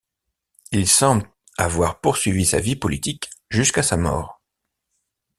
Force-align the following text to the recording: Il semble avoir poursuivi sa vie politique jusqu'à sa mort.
Il 0.71 0.87
semble 0.87 1.29
avoir 1.59 2.01
poursuivi 2.01 2.43
sa 2.47 2.59
vie 2.59 2.75
politique 2.75 3.29
jusqu'à 3.49 3.83
sa 3.83 3.97
mort. 3.97 4.41